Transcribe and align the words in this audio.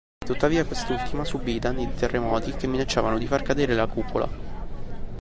Tuttavia 0.25 0.65
quest'ultima 0.65 1.23
subì 1.23 1.53
i 1.53 1.59
danni 1.59 1.85
di 1.85 1.93
terremoti 1.93 2.53
che 2.53 2.65
minacciavano 2.65 3.19
di 3.19 3.27
far 3.27 3.43
cadere 3.43 3.75
la 3.75 3.85
cupola. 3.85 4.27